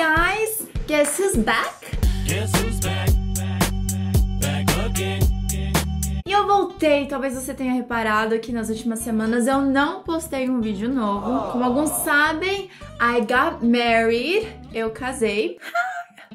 guys, 0.00 0.66
guess 0.86 1.18
who's 1.18 1.36
back? 1.36 1.74
Guess 2.26 2.50
who's 2.56 2.80
back? 2.80 3.10
Back 4.40 4.66
again. 4.86 5.20
E 6.24 6.32
eu 6.32 6.46
voltei, 6.46 7.06
talvez 7.06 7.34
você 7.34 7.52
tenha 7.52 7.74
reparado 7.74 8.38
que 8.38 8.50
nas 8.50 8.70
últimas 8.70 9.00
semanas 9.00 9.46
eu 9.46 9.60
não 9.60 10.02
postei 10.02 10.48
um 10.48 10.62
vídeo 10.62 10.88
novo. 10.88 11.52
Como 11.52 11.62
alguns 11.62 11.90
sabem, 12.02 12.70
I 12.98 13.20
got 13.20 13.62
married, 13.62 14.48
eu 14.72 14.90
casei. 14.90 15.58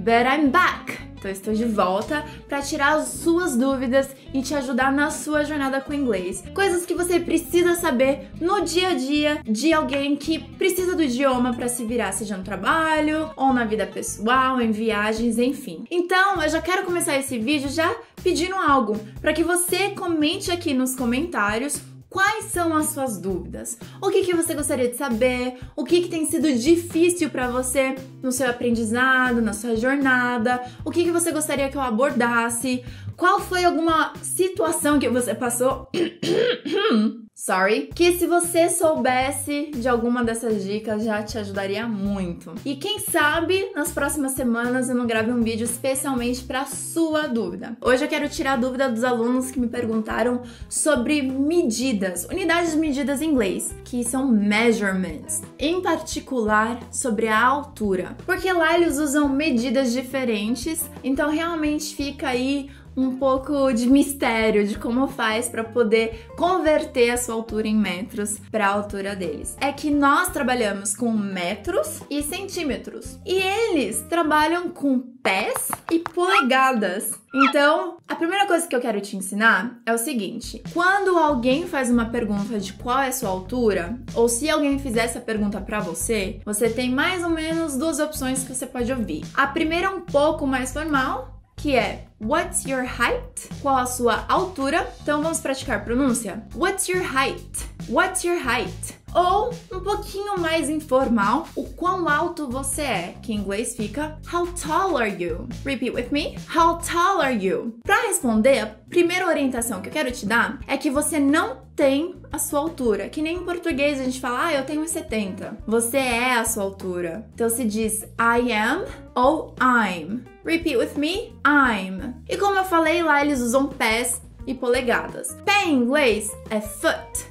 But 0.00 0.24
I'm 0.24 0.48
back. 0.48 0.98
Então 1.18 1.30
estou 1.30 1.52
de 1.52 1.66
volta 1.66 2.24
para 2.48 2.62
tirar 2.62 2.94
as 2.94 3.08
suas 3.08 3.54
dúvidas 3.54 4.08
e 4.32 4.40
te 4.40 4.54
ajudar 4.54 4.90
na 4.90 5.10
sua 5.10 5.44
jornada 5.44 5.78
com 5.78 5.92
o 5.92 5.94
inglês. 5.94 6.42
Coisas 6.54 6.86
que 6.86 6.94
você 6.94 7.20
precisa 7.20 7.74
saber 7.74 8.30
no 8.40 8.62
dia 8.62 8.88
a 8.88 8.94
dia 8.94 9.42
de 9.44 9.74
alguém 9.74 10.16
que 10.16 10.38
precisa 10.38 10.96
do 10.96 11.02
idioma 11.02 11.52
para 11.52 11.68
se 11.68 11.84
virar, 11.84 12.12
seja 12.12 12.38
no 12.38 12.42
trabalho 12.42 13.30
ou 13.36 13.52
na 13.52 13.66
vida 13.66 13.86
pessoal, 13.86 14.58
em 14.62 14.70
viagens, 14.70 15.38
enfim. 15.38 15.84
Então, 15.90 16.42
eu 16.42 16.48
já 16.48 16.62
quero 16.62 16.86
começar 16.86 17.18
esse 17.18 17.38
vídeo 17.38 17.68
já 17.68 17.94
pedindo 18.22 18.54
algo 18.54 18.98
para 19.20 19.34
que 19.34 19.44
você 19.44 19.90
comente 19.90 20.50
aqui 20.50 20.72
nos 20.72 20.96
comentários 20.96 21.82
Quais 22.10 22.46
são 22.46 22.76
as 22.76 22.86
suas 22.86 23.18
dúvidas? 23.18 23.78
O 24.02 24.10
que, 24.10 24.24
que 24.24 24.34
você 24.34 24.52
gostaria 24.52 24.88
de 24.88 24.96
saber? 24.96 25.60
O 25.76 25.84
que, 25.84 26.00
que 26.00 26.08
tem 26.08 26.26
sido 26.26 26.52
difícil 26.52 27.30
para 27.30 27.48
você 27.48 27.94
no 28.20 28.32
seu 28.32 28.50
aprendizado, 28.50 29.40
na 29.40 29.52
sua 29.52 29.76
jornada? 29.76 30.60
O 30.84 30.90
que, 30.90 31.04
que 31.04 31.12
você 31.12 31.30
gostaria 31.30 31.68
que 31.68 31.76
eu 31.76 31.80
abordasse? 31.80 32.82
Qual 33.20 33.38
foi 33.38 33.66
alguma 33.66 34.14
situação 34.22 34.98
que 34.98 35.06
você 35.06 35.34
passou? 35.34 35.90
Sorry. 37.34 37.90
Que 37.94 38.18
se 38.18 38.26
você 38.26 38.68
soubesse 38.68 39.70
de 39.74 39.88
alguma 39.88 40.22
dessas 40.22 40.62
dicas 40.62 41.04
já 41.04 41.22
te 41.22 41.38
ajudaria 41.38 41.86
muito. 41.86 42.54
E 42.64 42.76
quem 42.76 42.98
sabe 42.98 43.72
nas 43.74 43.92
próximas 43.92 44.32
semanas 44.32 44.88
eu 44.88 44.94
não 44.94 45.06
grave 45.06 45.32
um 45.32 45.42
vídeo 45.42 45.64
especialmente 45.64 46.44
para 46.44 46.66
sua 46.66 47.26
dúvida. 47.26 47.76
Hoje 47.82 48.04
eu 48.04 48.08
quero 48.08 48.28
tirar 48.28 48.54
a 48.54 48.56
dúvida 48.56 48.90
dos 48.90 49.04
alunos 49.04 49.50
que 49.50 49.60
me 49.60 49.68
perguntaram 49.68 50.42
sobre 50.68 51.22
medidas, 51.22 52.26
unidades 52.26 52.72
de 52.72 52.78
medidas 52.78 53.22
em 53.22 53.30
inglês, 53.30 53.74
que 53.84 54.04
são 54.04 54.26
measurements, 54.28 55.42
em 55.58 55.80
particular 55.80 56.78
sobre 56.90 57.28
a 57.28 57.42
altura. 57.42 58.16
Porque 58.26 58.52
lá 58.52 58.76
eles 58.76 58.98
usam 58.98 59.28
medidas 59.28 59.92
diferentes, 59.92 60.90
então 61.02 61.30
realmente 61.30 61.94
fica 61.94 62.28
aí 62.28 62.70
um 62.96 63.16
pouco 63.16 63.72
de 63.72 63.88
mistério 63.88 64.66
de 64.66 64.78
como 64.78 65.06
faz 65.06 65.48
para 65.48 65.64
poder 65.64 66.26
converter 66.36 67.10
a 67.10 67.16
sua 67.16 67.34
altura 67.34 67.68
em 67.68 67.76
metros 67.76 68.38
para 68.50 68.66
a 68.66 68.70
altura 68.70 69.16
deles. 69.16 69.56
É 69.60 69.72
que 69.72 69.90
nós 69.90 70.28
trabalhamos 70.28 70.94
com 70.94 71.12
metros 71.12 72.00
e 72.10 72.22
centímetros 72.22 73.18
e 73.24 73.34
eles 73.34 74.04
trabalham 74.08 74.68
com 74.68 74.98
pés 75.22 75.70
e 75.90 75.98
polegadas. 75.98 77.18
Então, 77.32 77.98
a 78.08 78.16
primeira 78.16 78.46
coisa 78.46 78.66
que 78.66 78.74
eu 78.74 78.80
quero 78.80 79.00
te 79.00 79.16
ensinar 79.16 79.80
é 79.86 79.92
o 79.92 79.98
seguinte: 79.98 80.62
quando 80.72 81.16
alguém 81.16 81.66
faz 81.66 81.90
uma 81.90 82.06
pergunta 82.06 82.58
de 82.58 82.72
qual 82.72 82.98
é 83.00 83.08
a 83.08 83.12
sua 83.12 83.28
altura, 83.28 83.98
ou 84.14 84.28
se 84.28 84.50
alguém 84.50 84.78
fizer 84.78 85.04
essa 85.04 85.20
pergunta 85.20 85.60
para 85.60 85.80
você, 85.80 86.40
você 86.44 86.68
tem 86.68 86.90
mais 86.90 87.22
ou 87.22 87.30
menos 87.30 87.76
duas 87.76 88.00
opções 88.00 88.42
que 88.42 88.54
você 88.54 88.66
pode 88.66 88.92
ouvir. 88.92 89.24
A 89.34 89.46
primeira 89.46 89.86
é 89.86 89.90
um 89.90 90.00
pouco 90.00 90.46
mais 90.46 90.72
formal, 90.72 91.39
que 91.60 91.76
é 91.76 92.06
What's 92.20 92.64
your 92.64 92.84
height? 92.84 93.48
Qual 93.60 93.76
a 93.76 93.86
sua 93.86 94.24
altura? 94.28 94.86
Então 95.02 95.22
vamos 95.22 95.40
praticar 95.40 95.84
pronúncia. 95.84 96.42
What's 96.54 96.88
your 96.88 97.02
height? 97.02 97.69
What's 97.90 98.22
your 98.22 98.38
height? 98.38 99.00
Ou 99.12 99.50
um 99.72 99.80
pouquinho 99.80 100.38
mais 100.38 100.70
informal, 100.70 101.48
o 101.56 101.64
quão 101.64 102.08
alto 102.08 102.48
você 102.48 102.82
é, 102.82 103.14
que 103.20 103.32
em 103.32 103.38
inglês 103.38 103.74
fica 103.74 104.16
How 104.32 104.46
tall 104.46 104.96
are 104.96 105.10
you? 105.10 105.48
Repeat 105.64 105.92
with 105.92 106.12
me. 106.12 106.36
How 106.54 106.78
tall 106.78 107.20
are 107.20 107.34
you? 107.34 107.74
Para 107.82 108.06
responder, 108.06 108.60
a 108.60 108.66
primeira 108.88 109.26
orientação 109.26 109.80
que 109.80 109.88
eu 109.88 109.92
quero 109.92 110.12
te 110.12 110.24
dar 110.24 110.60
é 110.68 110.76
que 110.76 110.88
você 110.88 111.18
não 111.18 111.62
tem 111.74 112.14
a 112.30 112.38
sua 112.38 112.60
altura. 112.60 113.08
Que 113.08 113.20
nem 113.20 113.38
em 113.38 113.44
português 113.44 114.00
a 114.00 114.04
gente 114.04 114.20
fala, 114.20 114.46
ah, 114.46 114.54
eu 114.54 114.64
tenho 114.64 114.84
1,70. 114.84 115.56
Você 115.66 115.98
é 115.98 116.34
a 116.34 116.44
sua 116.44 116.62
altura. 116.62 117.28
Então 117.34 117.50
se 117.50 117.64
diz 117.64 118.04
I 118.20 118.52
am 118.52 118.84
ou 119.16 119.56
I'm. 119.60 120.22
Repeat 120.44 120.76
with 120.76 120.96
me. 120.96 121.34
I'm. 121.44 122.14
E 122.28 122.36
como 122.36 122.54
eu 122.54 122.64
falei 122.64 123.02
lá, 123.02 123.24
eles 123.24 123.40
usam 123.40 123.66
pés 123.66 124.22
e 124.46 124.54
polegadas. 124.54 125.36
Pé 125.44 125.64
em 125.64 125.74
inglês 125.74 126.30
é 126.50 126.60
foot. 126.60 127.30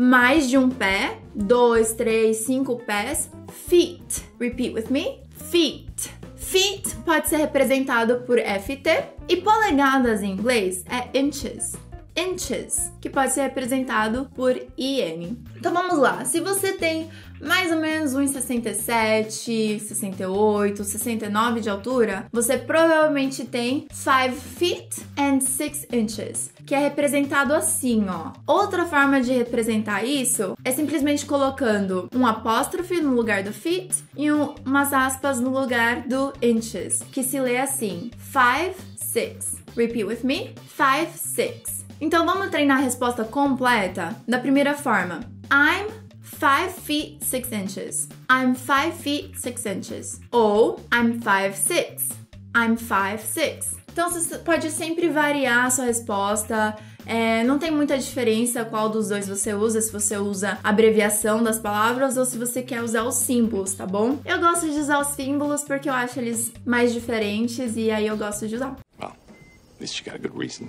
Mais 0.00 0.48
de 0.48 0.56
um 0.56 0.70
pé, 0.70 1.18
dois, 1.34 1.92
três, 1.92 2.36
cinco 2.36 2.76
pés. 2.76 3.28
Feet. 3.66 4.22
Repeat 4.38 4.72
with 4.72 4.90
me. 4.90 5.18
Feet. 5.50 6.10
Feet 6.36 6.94
pode 7.04 7.28
ser 7.28 7.38
representado 7.38 8.20
por 8.20 8.38
FT 8.38 9.06
e 9.28 9.38
polegadas 9.38 10.22
em 10.22 10.30
inglês 10.30 10.84
é 10.88 11.18
inches 11.18 11.76
inches, 12.18 12.92
que 13.00 13.08
pode 13.08 13.32
ser 13.32 13.42
representado 13.42 14.28
por 14.34 14.56
IN. 14.76 15.38
Então 15.56 15.72
vamos 15.72 15.98
lá, 15.98 16.24
se 16.24 16.40
você 16.40 16.72
tem 16.72 17.08
mais 17.40 17.70
ou 17.70 17.78
menos 17.78 18.14
1,67, 18.14 19.78
68, 19.78 20.84
69 20.84 21.60
de 21.60 21.70
altura, 21.70 22.26
você 22.32 22.58
provavelmente 22.58 23.44
tem 23.44 23.86
5 23.92 24.34
feet 24.34 25.06
and 25.16 25.40
6 25.40 25.86
inches, 25.92 26.50
que 26.66 26.74
é 26.74 26.78
representado 26.78 27.54
assim, 27.54 28.06
ó. 28.08 28.32
Outra 28.46 28.86
forma 28.86 29.20
de 29.20 29.32
representar 29.32 30.04
isso 30.04 30.56
é 30.64 30.72
simplesmente 30.72 31.24
colocando 31.26 32.08
um 32.14 32.26
apóstrofe 32.26 33.00
no 33.00 33.14
lugar 33.14 33.42
do 33.42 33.52
feet 33.52 33.94
e 34.16 34.32
um, 34.32 34.54
umas 34.66 34.92
aspas 34.92 35.38
no 35.38 35.50
lugar 35.50 36.02
do 36.02 36.32
inches, 36.42 37.02
que 37.12 37.22
se 37.22 37.40
lê 37.40 37.58
assim: 37.58 38.10
5, 38.32 38.74
6. 38.96 39.58
Repeat 39.76 40.04
with 40.04 40.24
me: 40.24 40.54
5, 40.76 41.12
6. 41.14 41.87
Então 42.00 42.24
vamos 42.24 42.50
treinar 42.50 42.78
a 42.78 42.82
resposta 42.82 43.24
completa 43.24 44.14
da 44.26 44.38
primeira 44.38 44.74
forma. 44.74 45.20
I'm 45.52 45.90
5 46.38 46.80
feet 46.82 47.24
6 47.24 47.52
inches. 47.52 48.08
I'm 48.30 48.54
5 48.54 48.96
feet 49.02 49.38
6 49.40 49.66
inches. 49.66 50.20
Ou 50.30 50.78
I'm 50.92 51.20
5 51.20 51.56
6. 51.56 52.08
I'm 52.56 52.76
5 52.76 53.18
6. 53.22 53.76
Então 53.92 54.10
você 54.10 54.38
pode 54.38 54.70
sempre 54.70 55.08
variar 55.08 55.66
a 55.66 55.70
sua 55.70 55.86
resposta. 55.86 56.76
É, 57.04 57.42
não 57.42 57.58
tem 57.58 57.70
muita 57.70 57.98
diferença 57.98 58.64
qual 58.64 58.88
dos 58.88 59.08
dois 59.08 59.26
você 59.26 59.54
usa, 59.54 59.80
se 59.80 59.90
você 59.90 60.16
usa 60.18 60.58
a 60.62 60.68
abreviação 60.68 61.42
das 61.42 61.58
palavras 61.58 62.16
ou 62.16 62.24
se 62.24 62.38
você 62.38 62.62
quer 62.62 62.82
usar 62.82 63.04
os 63.04 63.14
símbolos, 63.16 63.72
tá 63.72 63.86
bom? 63.86 64.18
Eu 64.24 64.38
gosto 64.38 64.68
de 64.68 64.78
usar 64.78 65.00
os 65.00 65.08
símbolos 65.08 65.64
porque 65.64 65.88
eu 65.88 65.94
acho 65.94 66.20
eles 66.20 66.52
mais 66.64 66.92
diferentes 66.92 67.76
e 67.76 67.90
aí 67.90 68.06
eu 68.06 68.16
gosto 68.16 68.46
de 68.46 68.54
usar. 68.54 68.76
Well, 69.00 69.10
at 69.10 69.80
least 69.80 69.98
you 69.98 70.04
got 70.04 70.14
a 70.14 70.28
good 70.28 70.38
reason. 70.38 70.68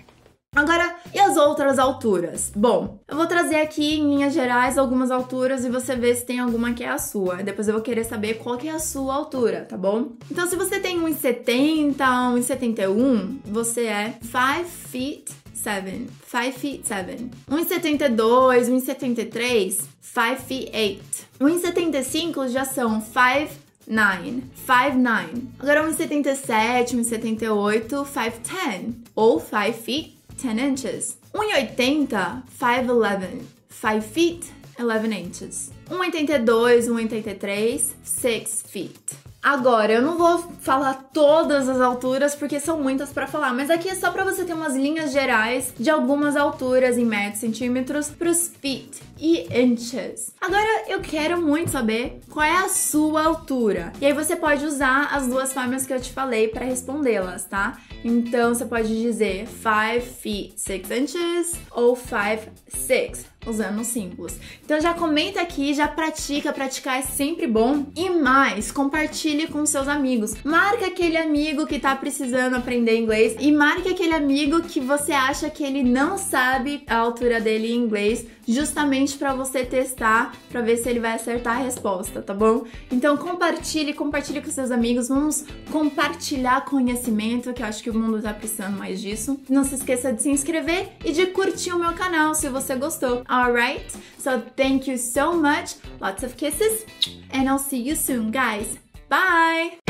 Agora, 0.56 0.96
e 1.14 1.19
as 1.30 1.38
outras 1.38 1.78
alturas? 1.78 2.52
Bom, 2.56 3.00
eu 3.08 3.16
vou 3.16 3.28
trazer 3.28 3.58
aqui 3.58 4.00
em 4.00 4.16
linhas 4.16 4.34
gerais 4.34 4.78
algumas 4.78 5.12
alturas 5.12 5.64
e 5.64 5.70
você 5.70 5.96
vê 5.96 6.14
se 6.16 6.26
tem 6.26 6.40
alguma 6.40 6.74
que 6.74 6.84
é 6.84 6.90
a 6.90 6.98
sua. 6.98 7.38
Depois 7.38 7.68
eu 7.68 7.74
vou 7.76 7.84
querer 7.84 8.04
saber 8.04 8.36
qual 8.36 8.58
que 8.58 8.68
é 8.68 8.72
a 8.72 8.80
sua 8.80 9.14
altura, 9.14 9.66
tá 9.70 9.78
bom? 9.78 10.14
Então, 10.32 10.48
se 10.48 10.56
você 10.56 10.80
tem 10.80 11.00
1,70, 11.00 11.96
1,71, 11.98 13.38
você 13.46 13.86
é 13.86 14.14
5 14.22 14.66
feet 14.66 15.32
7. 15.54 16.08
5 16.28 16.60
feet 16.60 16.88
7. 16.88 17.30
1,72, 17.50 18.70
1,73, 18.70 19.84
5 20.02 20.42
feet 20.42 20.72
8. 20.74 21.02
1,75 21.40 22.48
já 22.48 22.66
são 22.66 23.00
5 23.00 23.70
9, 23.90 24.44
5, 24.68 24.98
9. 24.98 25.48
Agora 25.58 25.84
1,77, 25.90 26.96
1,78, 26.96 28.06
5, 28.06 28.40
10. 28.72 28.96
Ou 29.16 29.40
5 29.40 29.74
feet 29.74 30.19
10 30.42 30.58
inches. 30.58 31.18
1,80, 31.34 32.44
5'11, 32.48 33.44
5 33.70 34.06
feet, 34.06 34.52
11 34.80 35.14
inches. 35.14 35.72
1,82, 35.90 36.88
1,83, 36.88 37.82
6 38.04 38.64
feet. 38.68 39.30
Agora, 39.42 39.94
eu 39.94 40.02
não 40.02 40.18
vou 40.18 40.38
falar 40.60 41.10
todas 41.14 41.70
as 41.70 41.80
alturas 41.80 42.36
porque 42.36 42.60
são 42.60 42.82
muitas 42.82 43.14
para 43.14 43.26
falar, 43.26 43.54
mas 43.54 43.70
aqui 43.70 43.88
é 43.88 43.96
só 43.96 44.12
para 44.12 44.26
você 44.26 44.44
ter 44.44 44.54
umas 44.54 44.76
linhas 44.76 45.14
gerais 45.14 45.74
de 45.80 45.90
algumas 45.90 46.36
alturas 46.36 46.98
em 46.98 47.06
metros, 47.06 47.40
centímetros 47.40 48.10
para 48.10 48.30
os 48.30 48.52
feet 48.60 49.02
e 49.18 49.48
inches. 49.58 50.34
Agora, 50.42 50.84
eu 50.90 51.00
quero 51.00 51.42
muito 51.42 51.72
saber 51.72 52.20
qual 52.30 52.46
é 52.46 52.58
a 52.58 52.68
sua 52.68 53.24
altura. 53.24 53.94
E 54.02 54.06
aí 54.06 54.14
você 54.14 54.36
pode 54.36 54.66
usar 54.66 55.08
as 55.14 55.26
duas 55.26 55.54
formas 55.54 55.86
que 55.86 55.94
eu 55.94 56.02
te 56.02 56.12
falei 56.12 56.50
para 56.50 56.66
respondê-las, 56.66 57.46
tá? 57.46 57.78
Então, 58.04 58.54
você 58.54 58.66
pode 58.66 58.90
dizer 58.90 59.48
5 59.48 60.06
feet 60.22 60.54
6 60.58 60.92
inches 60.92 61.54
ou 61.72 61.96
5 61.96 62.52
6 62.68 63.40
usando 63.48 63.84
símbolos. 63.84 64.36
Então 64.64 64.80
já 64.80 64.94
comenta 64.94 65.42
aqui, 65.42 65.74
já 65.80 65.88
pratica, 65.88 66.52
praticar 66.52 67.00
é 67.00 67.02
sempre 67.02 67.48
bom. 67.48 67.86
E 67.96 68.10
mais, 68.10 68.70
compartilhe 68.70 69.48
com 69.48 69.66
seus 69.66 69.88
amigos. 69.88 70.36
Marca 70.44 70.88
aquele 70.88 71.16
amigo 71.16 71.66
que 71.66 71.80
tá 71.80 71.96
precisando 71.96 72.58
aprender 72.58 72.98
inglês 72.98 73.38
e 73.40 73.50
marque 73.50 73.88
aquele 73.88 74.14
amigo 74.14 74.62
que 74.62 74.82
você 74.82 75.14
acha 75.14 75.50
que 75.50 75.64
ele 75.64 75.82
não 75.82 76.18
sabe 76.18 76.84
a 76.86 76.98
altura 76.98 77.40
dele 77.40 77.72
em 77.72 77.78
inglês 77.78 78.26
justamente 78.54 79.18
para 79.18 79.34
você 79.34 79.64
testar, 79.64 80.36
para 80.52 80.62
ver 80.62 80.78
se 80.78 80.90
ele 80.90 81.00
vai 81.00 81.14
acertar 81.14 81.58
a 81.58 81.64
resposta, 81.64 82.22
tá 82.22 82.34
bom? 82.34 82.64
Então 82.92 83.16
compartilhe, 83.16 83.94
compartilhe 83.94 84.42
com 84.42 84.50
seus 84.50 84.72
amigos, 84.72 85.08
vamos 85.08 85.46
compartilhar 85.72 86.66
conhecimento, 86.66 87.54
que 87.54 87.62
eu 87.62 87.68
acho 87.68 87.84
que 87.84 87.90
o 87.90 87.94
mundo 87.94 88.22
tá 88.22 88.34
precisando 88.34 88.78
mais 88.78 89.02
disso. 89.02 89.40
Não 89.50 89.64
se 89.64 89.76
esqueça 89.76 90.12
de 90.12 90.22
se 90.22 90.30
inscrever 90.30 90.90
e 91.06 91.12
de 91.12 91.28
curtir 91.28 91.72
o 91.72 91.80
meu 91.80 91.94
canal 91.94 92.34
se 92.34 92.50
você 92.50 92.76
gostou. 92.76 93.24
Alright? 93.28 93.86
So 94.18 94.42
thank 94.56 94.90
you 94.90 94.98
so 94.98 95.34
much. 95.34 95.76
Lots 96.02 96.24
of 96.24 96.36
kisses 96.36 96.86
and 97.32 97.44
I'll 97.44 97.60
see 97.60 97.88
you 97.88 97.96
soon, 97.96 98.32
guys. 98.32 98.78
Bye! 99.10 99.89